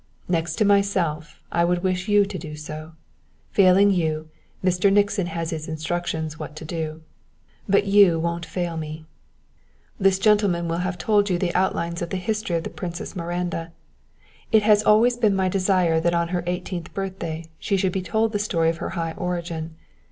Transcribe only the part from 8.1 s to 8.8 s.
won't fail